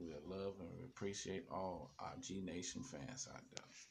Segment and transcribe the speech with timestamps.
[0.00, 3.89] we love and we appreciate all our G Nation fans out there.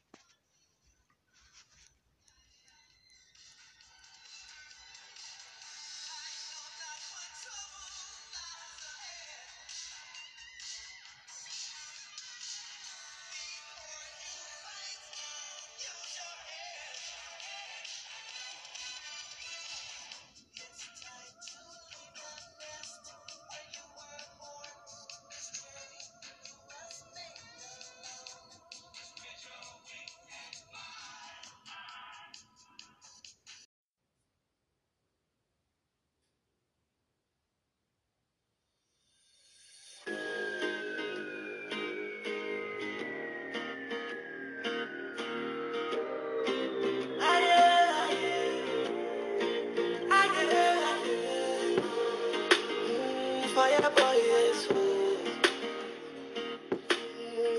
[53.55, 54.67] Fire boy, yes.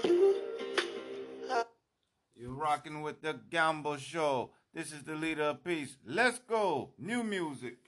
[0.05, 0.35] You
[2.37, 4.51] You're rocking with the Gamble Show.
[4.73, 5.97] This is the leader of peace.
[6.07, 6.91] Let's go.
[6.99, 7.79] New music.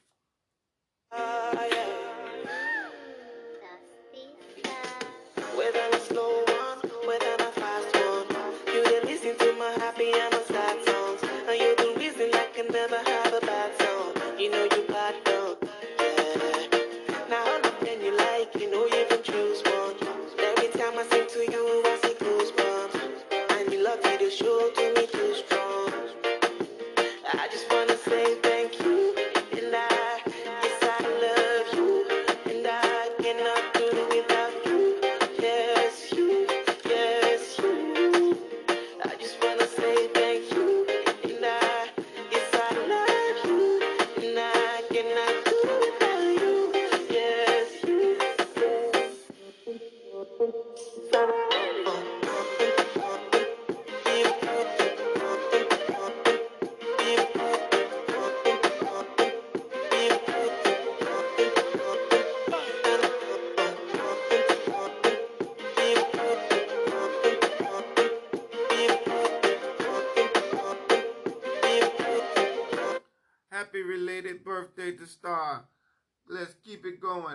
[1.70, 1.81] yeah.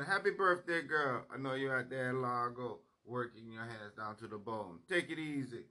[0.06, 1.24] Happy birthday, girl.
[1.34, 4.80] I know you're out there in Largo working your hands down to the bone.
[4.88, 5.66] Take it easy.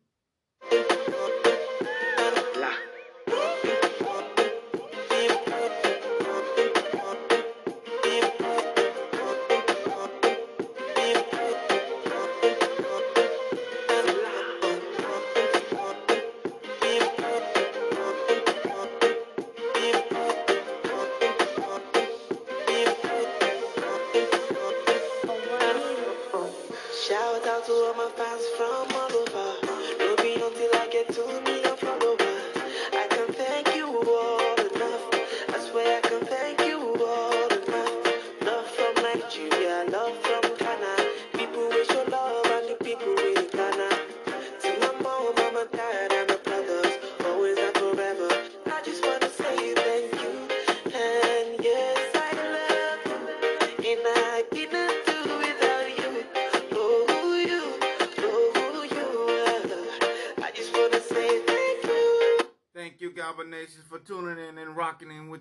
[27.06, 29.54] Shout out to all my fans from all over.
[29.96, 32.20] Don't be until I get two million followers.
[32.20, 32.25] I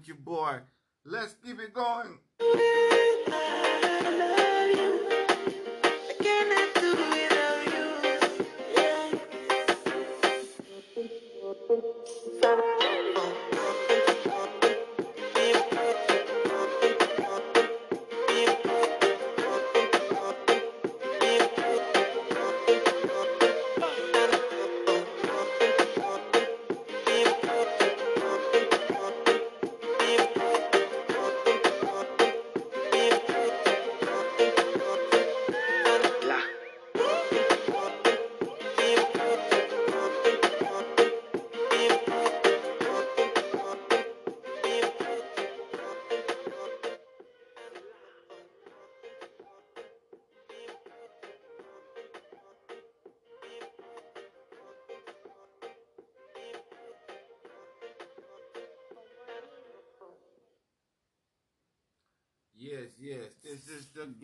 [0.09, 0.34] in boy.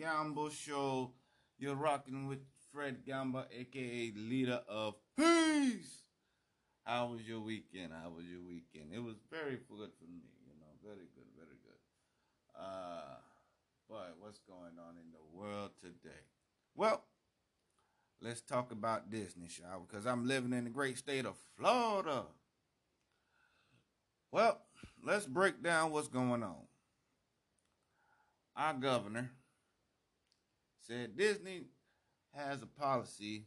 [0.02, 1.12] Gamble Show.
[1.60, 2.40] You're rocking with
[2.72, 6.02] Fred Gamble, aka leader of Peace.
[6.84, 7.92] How was your weekend?
[7.92, 8.92] How was your weekend?
[8.92, 12.60] It was very good for me, you know, very good, very good.
[12.60, 13.14] Uh,
[13.88, 16.24] but what's going on in the world today?
[16.74, 17.04] Well,
[18.20, 19.86] let's talk about Disney, shall?
[19.88, 22.24] Because I'm living in the great state of Florida.
[24.32, 24.62] Well,
[25.04, 26.66] let's break down what's going on.
[28.56, 29.30] Our governor
[30.86, 31.62] said Disney
[32.34, 33.44] has a policy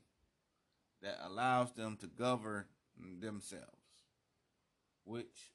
[1.02, 2.66] that allows them to govern
[3.20, 3.66] themselves,
[5.04, 5.52] which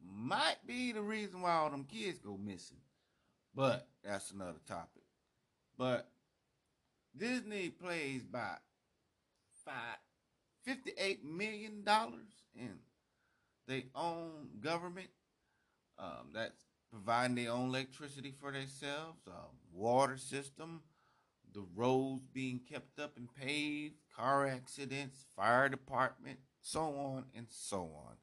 [0.00, 2.78] might be the reason why all them kids go missing.
[3.54, 5.02] But that's another topic.
[5.78, 6.08] But
[7.16, 8.56] Disney plays by
[9.64, 9.98] five,
[10.68, 11.82] $58 million
[12.54, 12.78] in
[13.66, 15.08] their own government.
[15.98, 19.32] Um, that's providing their own electricity for themselves, uh,
[19.72, 20.82] water system,
[21.52, 27.90] the roads being kept up and paved, car accidents, fire department, so on and so
[28.06, 28.14] on.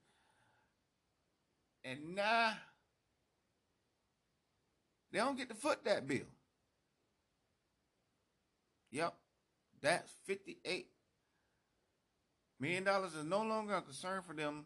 [1.83, 2.53] And now
[5.11, 6.21] they don't get to foot that bill.
[8.91, 9.13] Yep,
[9.81, 10.87] that's fifty-eight
[12.59, 14.65] million dollars is no longer a concern for them.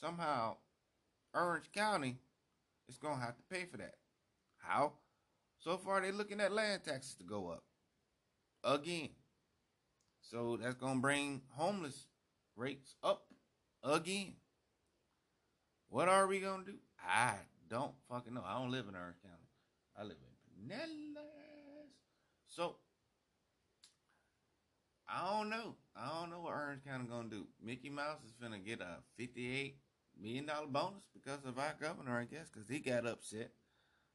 [0.00, 0.56] Somehow,
[1.34, 2.16] Orange County
[2.88, 3.94] is gonna have to pay for that.
[4.58, 4.94] How?
[5.58, 7.64] So far, they're looking at land taxes to go up
[8.64, 9.10] again.
[10.20, 12.06] So that's gonna bring homeless
[12.56, 13.26] rates up
[13.82, 14.34] again.
[15.88, 16.74] What are we gonna do?
[17.02, 17.34] I
[17.68, 18.42] don't fucking know.
[18.44, 19.48] I don't live in Orange County.
[19.96, 21.88] I live in Pinellas.
[22.46, 22.76] So
[25.08, 25.76] I don't know.
[25.96, 27.46] I don't know what Orange County gonna do.
[27.62, 29.78] Mickey Mouse is gonna get a fifty-eight
[30.20, 33.50] million dollar bonus because of our governor, I guess, because he got upset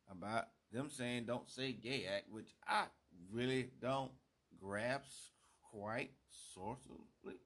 [0.10, 2.86] about them saying "Don't say gay" act, which I
[3.32, 4.12] really don't
[4.60, 5.32] grasp
[5.72, 6.12] quite
[6.54, 7.40] sorely.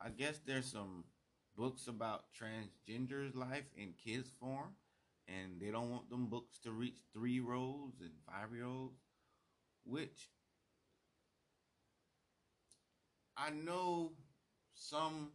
[0.00, 1.04] I guess there's some
[1.56, 4.74] books about transgenders' life in kids' form,
[5.28, 8.98] and they don't want them books to reach three year olds and five year olds,
[9.84, 10.30] which
[13.36, 14.12] I know
[14.74, 15.30] some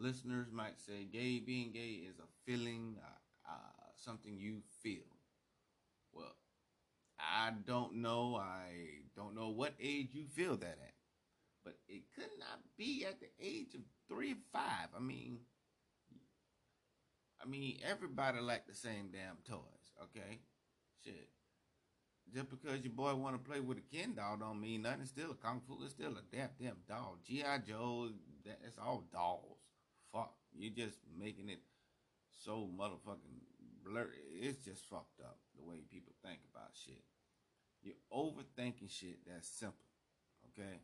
[0.00, 5.04] listeners might say gay being gay is a feeling, uh, uh, something you feel.
[6.12, 6.34] Well,
[7.18, 8.36] I don't know.
[8.36, 10.94] I don't know what age you feel that at,
[11.64, 14.88] but it could not be at the age of three or five.
[14.96, 15.38] I mean,
[17.42, 19.60] I mean, everybody like the same damn toys.
[20.02, 20.38] Okay,
[21.04, 21.28] shit.
[22.34, 25.00] Just because your boy want to play with a Ken doll don't mean nothing.
[25.02, 25.82] It's still a kung fu.
[25.82, 27.18] It's still a damn damn doll.
[27.26, 28.10] GI Joe.
[28.44, 29.58] That's all dolls.
[30.12, 30.34] Fuck.
[30.52, 31.60] You're just making it
[32.44, 33.40] so motherfucking
[33.84, 34.22] blurry.
[34.40, 37.02] It's just fucked up the way people think about shit.
[37.82, 39.86] You're overthinking shit that's simple.
[40.48, 40.80] Okay.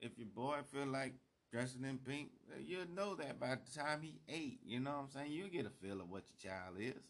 [0.00, 1.14] If your boy feel like
[1.52, 2.30] dressing in pink,
[2.64, 4.60] you'll know that by the time he ate.
[4.64, 5.32] You know what I'm saying?
[5.32, 7.02] You'll get a feel of what your child is.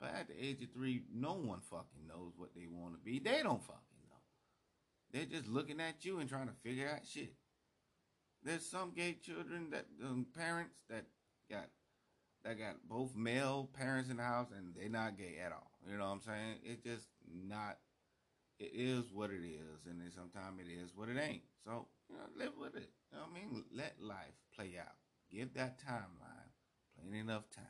[0.00, 3.18] But at the age of three, no one fucking knows what they want to be.
[3.18, 4.16] They don't fucking know.
[5.12, 7.34] They're just looking at you and trying to figure out shit.
[8.48, 11.04] There's some gay children that um, parents that
[11.50, 11.66] got
[12.44, 15.70] that got both male parents in the house and they're not gay at all.
[15.86, 16.54] You know what I'm saying?
[16.64, 17.76] It's just not.
[18.58, 21.42] It is what it is, and then sometimes it is what it ain't.
[21.66, 22.88] So you know, live with it.
[23.12, 23.64] You know what I mean?
[23.70, 24.96] Let life play out.
[25.30, 26.48] Give that timeline
[26.96, 27.64] plenty enough time.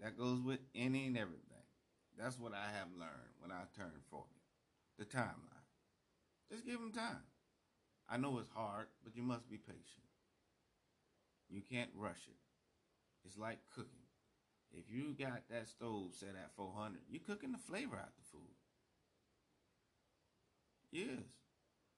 [0.00, 1.68] That goes with any and everything.
[2.18, 4.24] That's what I have learned when I turned 40.
[4.98, 5.68] The timeline.
[6.50, 7.20] Just give them time.
[8.14, 10.06] I know it's hard, but you must be patient.
[11.48, 12.36] You can't rush it.
[13.24, 14.06] It's like cooking.
[14.72, 18.54] If you got that stove set at 400, you're cooking the flavor out the food.
[20.92, 21.26] Yes.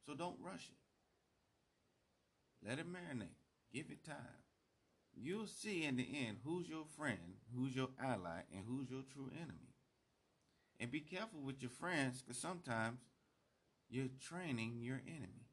[0.06, 0.78] So don't rush it.
[2.66, 3.36] Let it marinate.
[3.70, 4.16] Give it time.
[5.14, 9.30] You'll see in the end who's your friend, who's your ally, and who's your true
[9.36, 9.74] enemy.
[10.80, 13.00] And be careful with your friends because sometimes
[13.90, 15.45] you're training your enemy.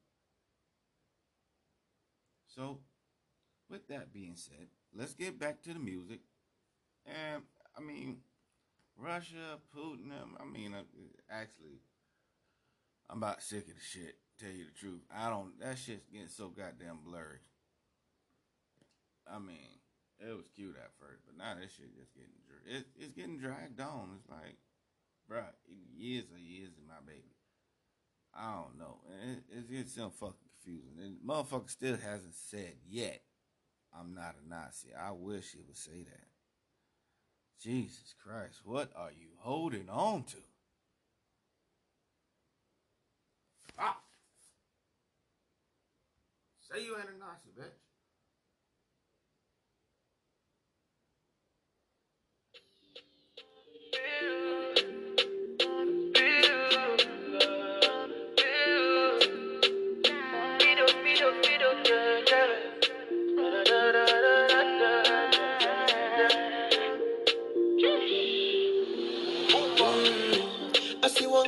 [2.54, 2.78] So,
[3.68, 6.20] with that being said, let's get back to the music.
[7.06, 7.42] And
[7.76, 8.18] I mean,
[8.96, 10.82] Russia, Putin, I mean, uh,
[11.30, 11.80] actually,
[13.10, 14.16] I'm about sick of the shit.
[14.38, 15.58] Tell you the truth, I don't.
[15.60, 17.38] That shit's getting so goddamn blurry.
[19.30, 19.78] I mean,
[20.18, 22.34] it was cute at first, but now this shit just getting
[22.66, 24.18] it, it's getting dragged on.
[24.18, 24.56] It's like,
[25.30, 25.52] bruh,
[25.96, 27.36] years and years of my baby.
[28.34, 28.98] I don't know.
[29.22, 30.98] It, it's getting so fucking confusing.
[31.02, 33.22] And motherfucker still hasn't said yet,
[33.98, 34.88] I'm not a Nazi.
[34.98, 36.26] I wish he would say that.
[37.62, 40.36] Jesus Christ, what are you holding on to?
[43.78, 43.98] Ah!
[46.60, 47.80] Say you ain't a Nazi, bitch.
[53.96, 54.53] I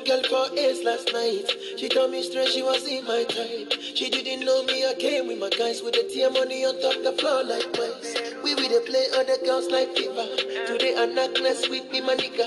[0.06, 1.50] girl for Ace last night.
[1.76, 3.72] She told me straight she was in my type.
[3.80, 7.02] She didn't know me, I came with my guys with the tear money on top
[7.02, 8.14] the floor like mice.
[8.44, 10.66] We with the play other girls like FIFA.
[10.66, 12.46] Today I knock less with me, my nigga.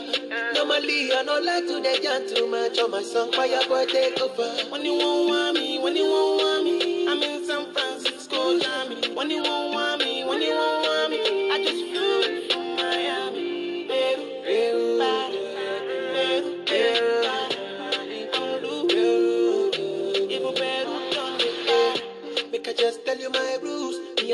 [0.55, 3.33] Normally I don't like to they jam too much on my song.
[3.33, 4.49] Fire boy take over.
[4.71, 6.68] When you won't want me, when you won't want me,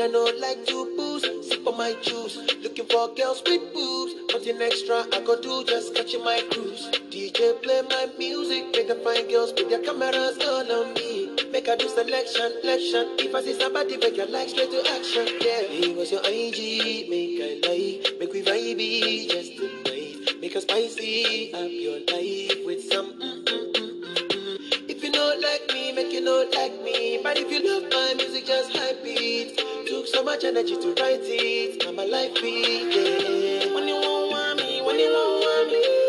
[0.06, 1.26] I don't like to booze.
[1.48, 2.38] Sip on my juice.
[2.62, 4.14] Looking for girls with boobs.
[4.32, 6.86] Nothing extra I go do, just catching my cruise.
[7.10, 8.66] DJ play my music.
[8.72, 11.34] Make the fine girls put their cameras all on me.
[11.50, 13.18] Make I do selection, selection.
[13.18, 15.26] If I see somebody, make your like straight to action.
[15.40, 17.10] Yeah, hey, what's your IG?
[17.10, 20.40] Make I like, make we vibe just tonight.
[20.40, 23.10] Make a spicy up your life with some.
[23.18, 24.88] Mm, mm, mm, mm, mm.
[24.88, 27.18] If you don't like me, make you not like me.
[27.24, 29.75] But if you love my music, just hype it.
[30.06, 31.84] Took so much energy to write it.
[31.84, 33.74] Now my life yeah.
[33.74, 36.05] When you want me, when you want me,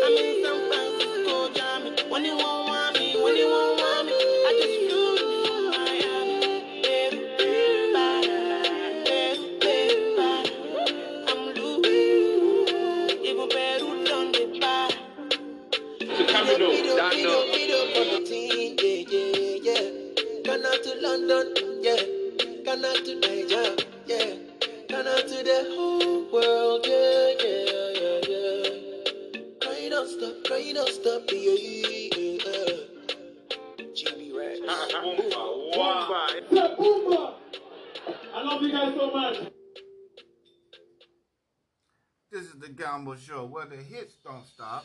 [42.38, 44.84] This is the Gamble Show where the hits don't stop.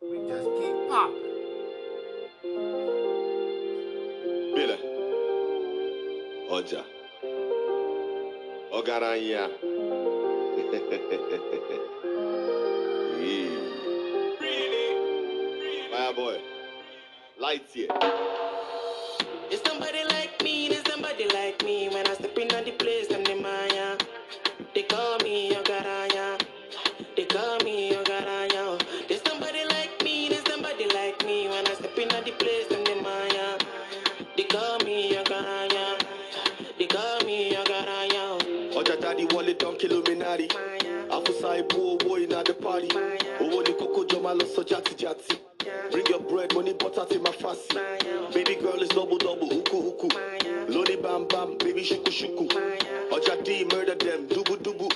[0.00, 1.28] We just keep popping.
[4.54, 4.78] Bile.
[6.56, 6.82] Ọjà.
[8.72, 9.44] Ọgaranya.
[13.20, 13.60] Yeah.
[15.92, 16.40] Fireboy.
[17.38, 18.49] Lights here.
[40.48, 41.08] Kìlómínárì.
[41.10, 42.88] Àfúsá ibú owó iná the party.
[43.66, 45.34] Ní kókó jọ máa lọ sọ játijàti.
[45.90, 47.74] Bring your bread, money butter ti máa fà sí.
[48.34, 50.08] Baby girl is double double, huku huku.
[50.68, 52.46] Lóní bam bam, baby ṣuku.
[53.10, 54.88] Ọjà D murder them, dubu dubu.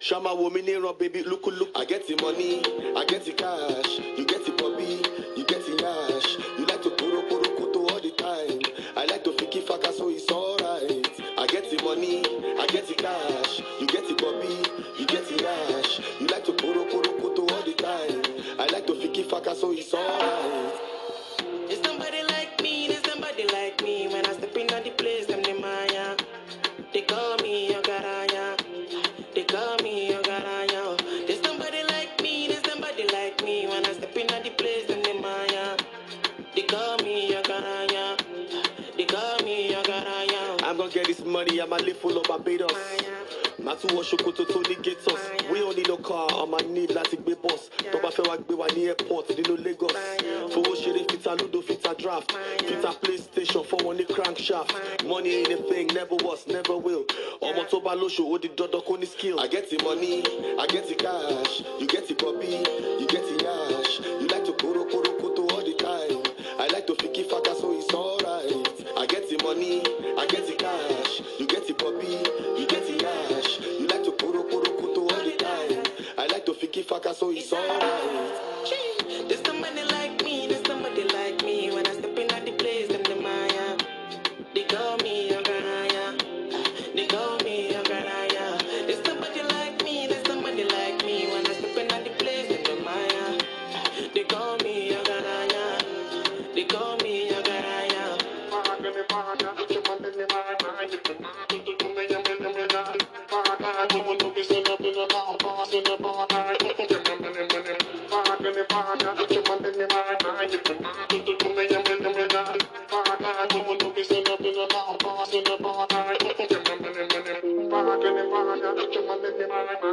[0.00, 1.70] Ṣama wo mi níran, baby luku luku.
[1.80, 2.62] I get the money,
[2.96, 3.98] I get the cash.
[4.16, 5.02] You get the bobby,
[5.36, 6.38] you get the cash.
[6.58, 8.60] You like to koro koro koto all the time.
[8.96, 11.08] I like to fiki faka so it's alright.
[11.38, 12.22] I get the money,
[12.58, 13.47] I get the cash.
[19.48, 20.74] Fiki so it's alright.
[21.68, 24.08] There's somebody like me, there's somebody like me.
[24.08, 26.16] When I step in on the place, them the Maya.
[26.92, 28.58] They call me Yogaraya.
[29.34, 31.26] They call me Yogaraya.
[31.26, 33.66] There's somebody like me, there's somebody like me.
[33.66, 35.76] When I step in on the place, them the Maya.
[36.54, 38.18] They call me Yogaraya.
[38.96, 40.62] They call me Yogaraya.
[40.62, 42.72] I'm gonna get this money, I'ma live full of Barbados.
[43.68, 45.20] Má tún wọ ṣòkòtò tó ní Gatos.
[45.52, 47.68] We need no car, ọmọ need láti gbé bus.
[47.92, 49.92] Tó bá fẹ́ wá gbé wa ní airport nínú Lagos.
[49.94, 52.32] Ah, Fowó ṣeré fita ludo fita draft.
[52.34, 54.72] Ah, fita playstation fọ́ wọn ní crankshaft.
[54.74, 57.04] Ah, money ain't a thing, never was, never will.
[57.42, 59.38] Ọmọ tó bá lóṣù ó di dandan kó ní skill.
[59.38, 60.22] I get the money,
[60.58, 61.62] I get the cash.
[61.78, 62.64] You get the puppy,
[63.00, 64.00] you get the yash.
[64.00, 66.22] You like to koro koro koto all the time.
[66.58, 67.87] I like to fiki faka so it's
[76.90, 78.37] like to fiki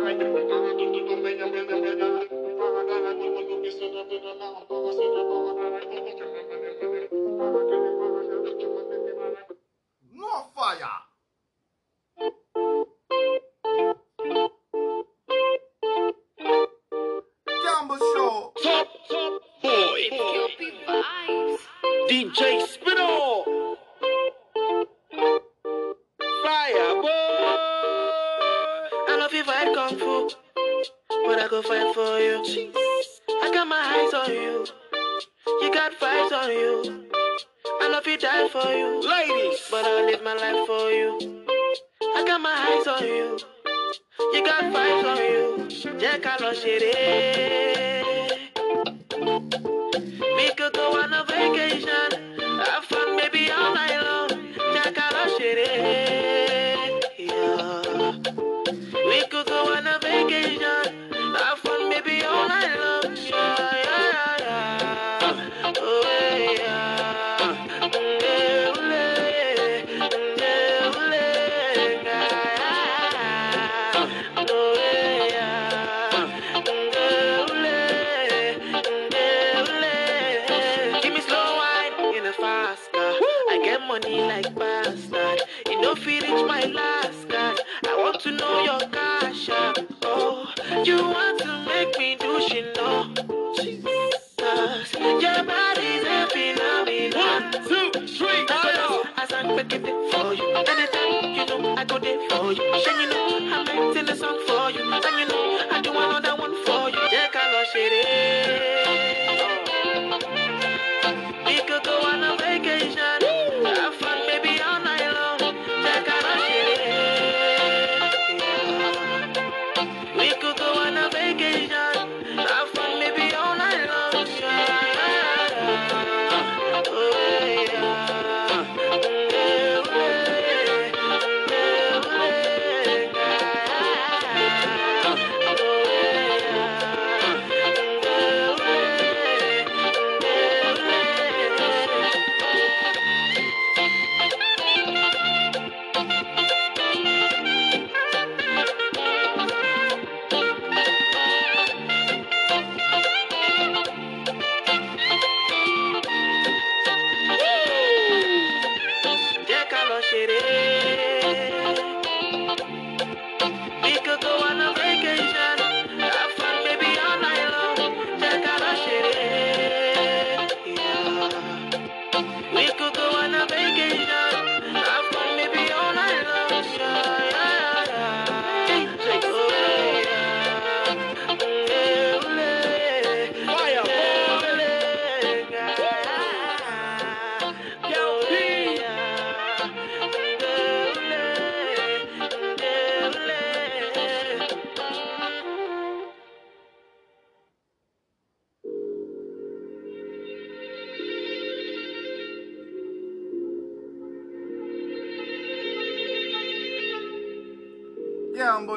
[0.05, 0.54] Thank you.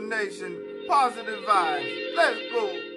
[0.09, 0.57] Nation,
[0.89, 2.17] positive vibes.
[2.17, 2.88] Let's go.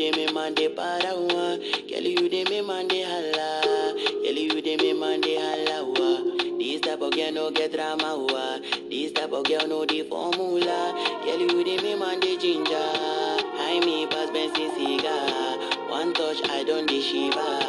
[0.00, 1.58] dey me man dey parawa.
[1.88, 3.92] Girl, you dey me man dey holla.
[4.24, 5.84] Girl, you dey me man dey holla.
[5.84, 6.56] Wa.
[6.58, 8.16] This type of girl no get drama.
[8.16, 8.58] Wa.
[8.88, 10.80] This type of girl no dey formula.
[11.24, 12.74] Girl, you dey me man dey ginger.
[13.68, 15.58] I me pass Benson cigar.
[15.90, 17.60] One touch, I don't dey shiver.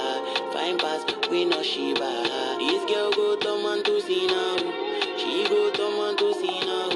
[0.54, 2.15] Fine pass, we no shiver.
[2.60, 4.56] This girl go turn man to see now.
[5.17, 6.89] She go turn man to see now.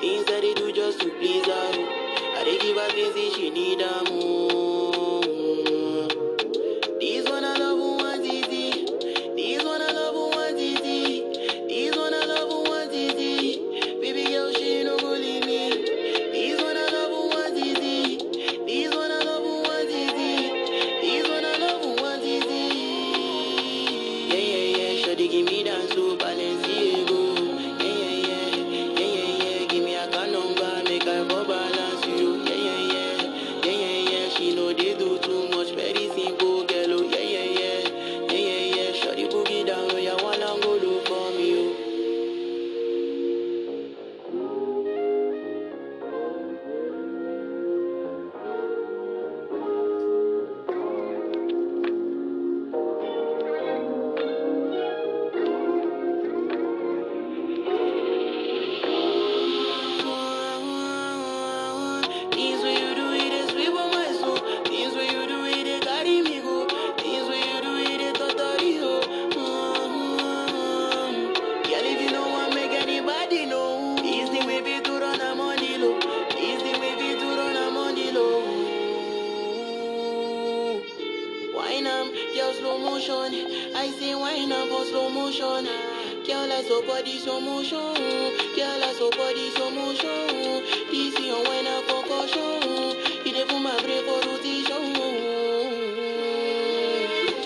[0.00, 2.00] Things that they do just to please her.
[2.40, 4.69] I dey give her things she need her more.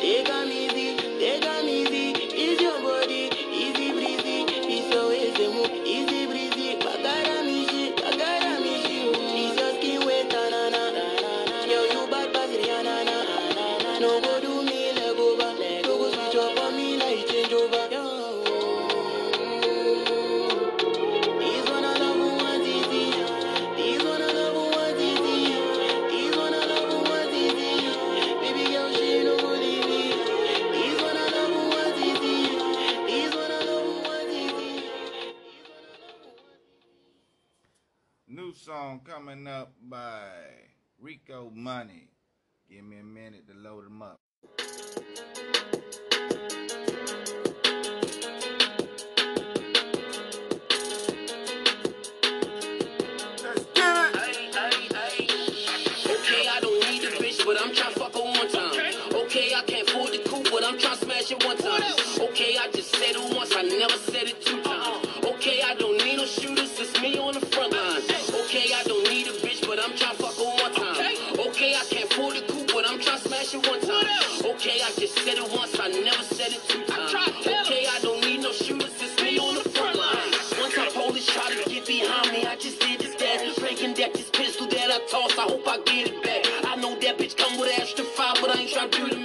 [0.05, 0.43] Take
[60.64, 61.83] but I'm tryna smash it one time.
[62.20, 65.07] Okay, I just said it once, I never said it two times.
[65.24, 68.00] Okay, I don't need no shooters, it's me on the front line.
[68.33, 70.96] Okay, I don't need a bitch, but I'm tryna fuck her one time.
[71.48, 74.09] Okay, I can't afford the coupe, but I'm tryna smash it one time.
[74.57, 77.12] Okay, I just said it once, I never said it two times.
[77.44, 80.33] Okay, I don't need no shooters, it's me on the front line.
[80.61, 83.59] One time police try to get behind me, I just did this dance.
[83.59, 86.46] Breaking that this pistol that I toss, I hope I get it back.
[86.64, 89.23] I know that bitch come with extra five, but I ain't tryna do the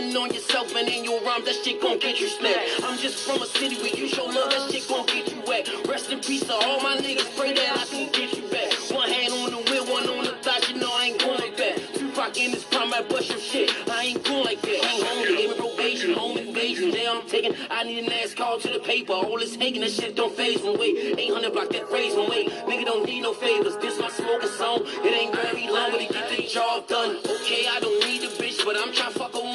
[0.00, 0.16] math.
[0.18, 2.82] On yourself and in your rhyme, that shit gon' get you snapped.
[2.82, 5.68] I'm just from a city where you show love, that shit gon' get you wet.
[5.86, 8.72] Rest in peace to all my niggas, pray that I can get you back.
[8.90, 11.56] One hand on the wheel, one on the thigh, you know I ain't going like
[11.56, 11.94] that.
[11.94, 13.70] Tupac in this prime, I bust your shit.
[13.88, 14.70] I ain't going like that.
[14.70, 16.90] Ain't home, me probation, home invasion.
[16.90, 19.12] Damn, I'm taking, I need an ass call to the paper.
[19.12, 20.76] All this hating, that shit don't phase me.
[20.76, 22.26] Wait, 800 block that phrase me.
[22.28, 23.76] Wait, nigga don't need no favors.
[23.76, 24.80] This my smoking song.
[24.84, 27.18] It ain't very long, but it get the job done.
[27.18, 29.34] Okay, I don't need a bitch, but I'm tryna fuck.
[29.34, 29.47] Okay,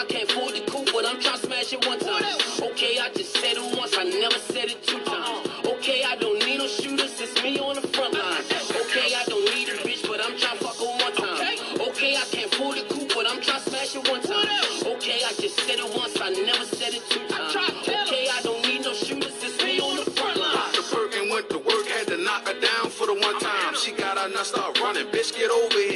[0.00, 2.24] I can't afford the coupe, but I'm tryna smash it one time.
[2.72, 5.44] Okay, I just said it once, I never said it two times.
[5.66, 8.40] Okay, I don't need no shooters, it's me on the front line.
[8.80, 11.52] Okay, I don't need a bitch, but I'm tryna fuck her one time.
[11.84, 14.48] Okay, I can't afford the coupe, but I'm tryna smash it one time.
[14.88, 17.54] Okay, I just said it once, I never said it two times.
[17.84, 20.72] Okay, I don't need no shooters, it's me on the front line.
[20.72, 23.76] The Birkin went to work, had to knock her down for the one time.
[23.76, 25.12] She got out and start running.
[25.12, 25.89] Bitch, get over here.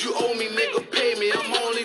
[0.00, 1.32] You owe me, nigga, pay me.
[1.32, 1.77] I'm only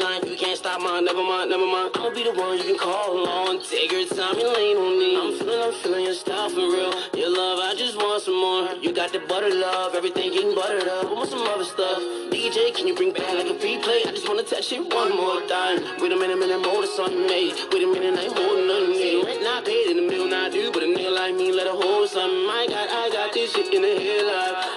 [0.00, 0.30] Let it.
[0.30, 1.90] You can't stop mine, never mind, never mind.
[1.94, 3.60] I'ma be the one you can call on.
[3.60, 5.20] Take your time and lean on me.
[5.20, 6.92] I'm feeling, I'm feeling your style for real.
[7.12, 8.72] Your love, I just want some more.
[8.80, 11.04] You got the butter love, everything getting buttered up.
[11.04, 11.98] I want some other stuff.
[12.32, 14.08] DJ, can you bring back like a replay?
[14.08, 15.84] I just wanna touch it one more time.
[16.00, 17.52] Wait a minute, minute, motor something made.
[17.70, 19.24] Wait a minute, I ain't holding nothing made.
[19.26, 21.76] Rent not paid in the middle, not due, but a nigga like me let a
[21.76, 22.48] hold something.
[22.48, 24.71] I got, I got this shit in the headlight.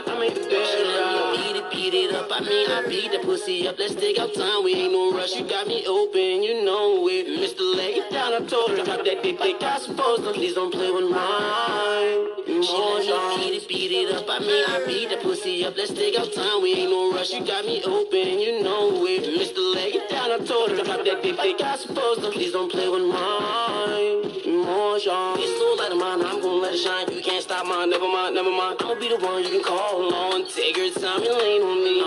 [2.26, 2.42] Up.
[2.42, 3.78] I mean, I beat the pussy up.
[3.78, 4.64] Let's take our time.
[4.64, 5.36] We ain't no rush.
[5.36, 7.28] You got me open, you know it.
[7.28, 7.62] Mr.
[7.78, 8.84] Lay it down, I told her.
[8.84, 10.20] Drop that dick, dick, I suppose.
[10.34, 12.36] Please don't play with mine.
[12.48, 13.00] More,
[13.38, 14.26] beat it, beat it up.
[14.30, 15.78] I mean, I beat the pussy up.
[15.78, 16.62] Let's take our time.
[16.62, 17.32] We ain't no rush.
[17.32, 19.24] You got me open, you know it.
[19.24, 19.76] Mr.
[19.76, 20.84] Lay it down, I told her.
[20.84, 22.20] Drop that dick, dick, I suppose.
[22.34, 24.26] Please don't play with mine.
[24.66, 26.22] More, It's so light of mine.
[26.26, 27.12] I'm gonna let it shine.
[27.12, 27.90] You can't stop mine.
[27.90, 28.78] Never mind, never mind.
[28.82, 30.48] I'ma be the one you can call on.
[30.50, 32.05] Take your time and lean on me.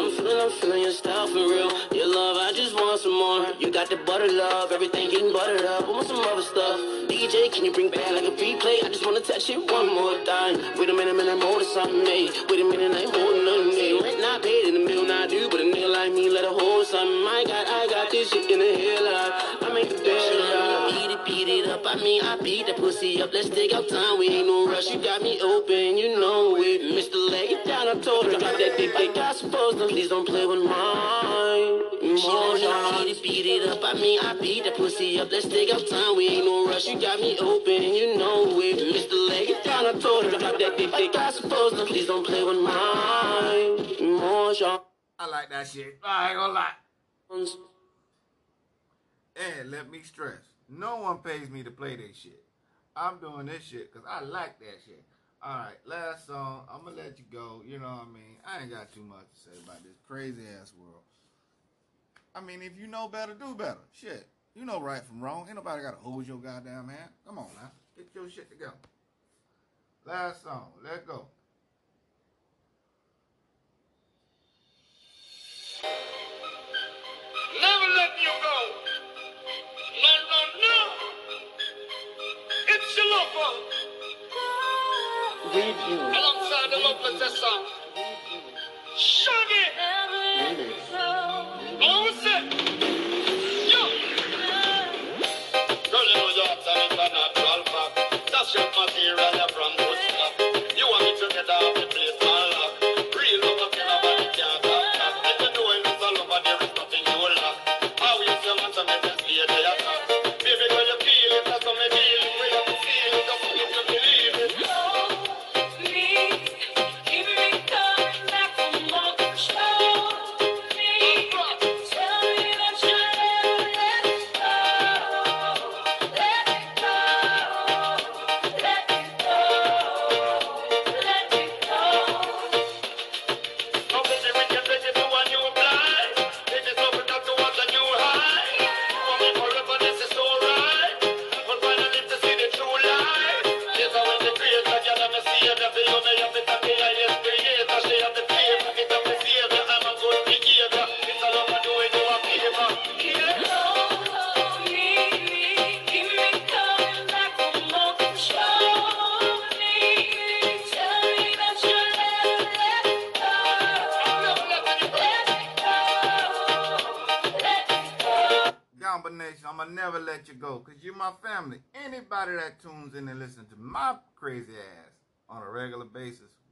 [0.59, 1.71] I'm feeling, I'm your style for real.
[1.94, 3.47] Your love, I just want some more.
[3.61, 5.87] You got the butter love, everything getting buttered up.
[5.87, 6.81] I want some other stuff.
[7.07, 8.83] DJ, can you bring back like a replay?
[8.83, 10.59] I just wanna touch it one more time.
[10.77, 12.35] Wait a minute, minute, more to something made.
[12.51, 14.03] Wait a minute, I ain't holding nothing made.
[14.03, 16.51] Rent not paid in the middle, not due, but a nigga like me let a
[16.51, 17.07] hold something.
[17.07, 19.33] I got, I got this shit in the headline.
[19.62, 20.88] I make the bed
[21.69, 21.83] up.
[21.85, 23.33] I mean, I beat the pussy up.
[23.33, 24.19] Let's take our time.
[24.19, 24.91] We ain't no rush.
[24.91, 26.81] You got me open, you know it.
[26.83, 27.31] Mr.
[27.31, 28.39] Lay it down, I told her.
[28.39, 29.75] Drop that dick, dick, I suppose.
[29.77, 31.85] No, please don't play with mine.
[32.03, 33.81] More, beat it, beat it up.
[33.83, 35.31] I mean, I beat the pussy up.
[35.31, 36.17] Let's take our time.
[36.17, 36.87] We ain't no rush.
[36.87, 38.79] You got me open, you know it.
[38.79, 39.29] Mr.
[39.29, 40.31] Lay it down, I told her.
[40.39, 41.73] Drop that dick, dick, I suppose.
[41.73, 44.19] No, please don't play with mine.
[44.19, 44.55] More,
[45.21, 45.99] I like that shit.
[46.05, 46.73] I ain't gonna lie.
[49.37, 52.43] And let me stress, no one pays me to play this shit.
[52.95, 55.05] I'm doing this shit because I like that shit.
[55.43, 56.63] All right, last song.
[56.73, 57.63] I'm gonna let you go.
[57.65, 58.37] You know what I mean?
[58.45, 61.03] I ain't got too much to say about this crazy ass world.
[62.35, 63.79] I mean, if you know better, do better.
[63.93, 65.47] Shit, you know right from wrong.
[65.47, 67.11] Ain't nobody gotta hold your goddamn hand.
[67.25, 68.73] Come on now, get your shit together.
[70.05, 70.73] Last song.
[70.83, 71.27] Let go.
[77.61, 78.88] Never let you go.
[85.51, 87.47] Alongside the love possessor.
[88.99, 89.65] Shaggy.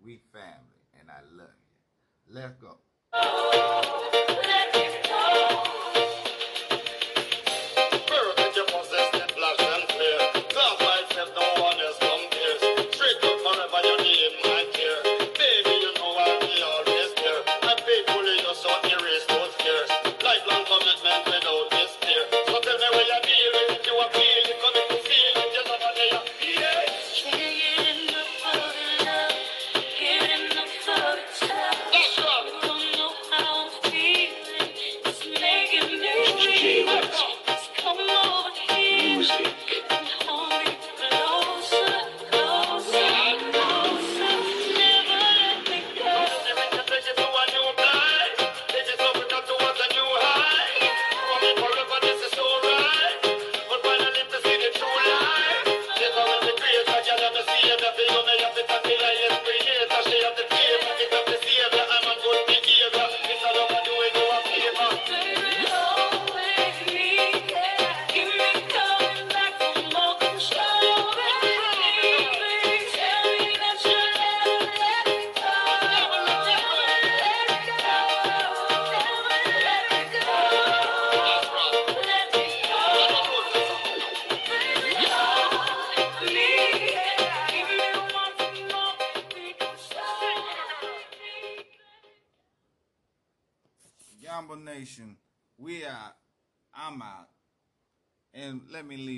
[0.07, 0.87] We family.
[1.01, 1.49] And I love
[2.29, 2.35] you.
[2.35, 2.77] Let's go.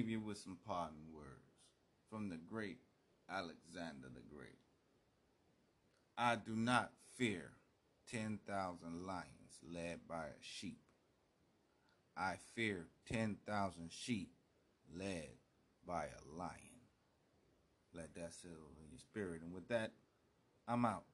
[0.09, 1.53] Leave you with some parting words
[2.09, 2.79] from the great
[3.31, 4.59] Alexander the Great.
[6.17, 7.51] I do not fear
[8.11, 9.27] 10,000 lions
[9.71, 10.81] led by a sheep.
[12.17, 14.31] I fear 10,000 sheep
[14.97, 15.29] led
[15.87, 16.53] by a lion.
[17.95, 19.43] Let that settle in your spirit.
[19.43, 19.93] And with that,
[20.67, 21.05] I'm out.